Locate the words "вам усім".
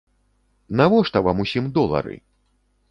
1.29-1.65